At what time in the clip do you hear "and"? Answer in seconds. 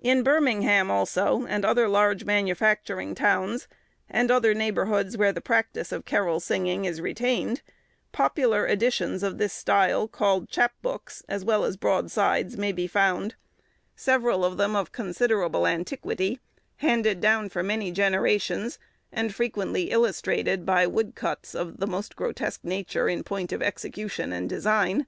1.44-1.62, 4.08-4.30, 19.12-19.34, 24.32-24.48